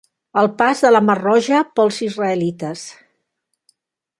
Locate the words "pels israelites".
1.81-2.87